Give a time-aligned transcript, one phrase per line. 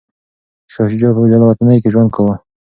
[0.73, 2.35] شاه شجاع په جلاوطنۍ کي ژوند کاوه.